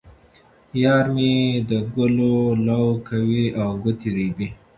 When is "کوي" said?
3.07-3.45